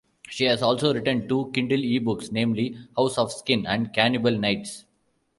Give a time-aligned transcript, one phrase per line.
[0.29, 4.85] She has also written two Kindle eBooks namely "House of Skin" and "Cannibal Nights".